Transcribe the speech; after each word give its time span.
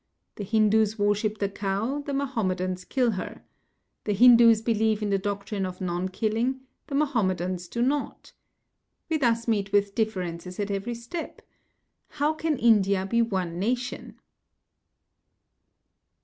The 0.37 0.43
Hindus 0.43 0.97
worship 0.97 1.37
the 1.37 1.47
cow, 1.47 1.99
the 2.03 2.11
Mahomedans 2.11 2.85
kill 2.85 3.11
her. 3.11 3.43
The 4.05 4.13
Hindus 4.13 4.63
believe 4.63 5.03
in 5.03 5.11
the 5.11 5.19
doctrine 5.19 5.63
of 5.63 5.79
non 5.79 6.09
killing, 6.09 6.61
the 6.87 6.95
Mahomedans 6.95 7.67
do 7.67 7.83
not. 7.83 8.33
We 9.09 9.17
thus 9.17 9.47
meet 9.47 9.71
with 9.71 9.93
differences 9.93 10.59
at 10.59 10.71
every 10.71 10.95
step. 10.95 11.43
How 12.07 12.33
can 12.33 12.57
India 12.57 13.05
be 13.05 13.21
one 13.21 13.59
nation? 13.59 14.19